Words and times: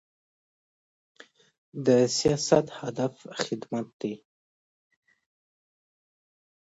د 1.85 1.87
سیاست 2.17 2.65
هدف 2.79 3.15
خدمت 3.43 3.87
دی 4.01 4.13